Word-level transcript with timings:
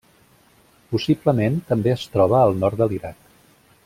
Possiblement 0.95 1.59
també 1.69 1.93
es 1.99 2.07
troba 2.15 2.39
al 2.47 2.57
nord 2.65 2.81
de 2.83 2.89
l'Iraq. 2.95 3.29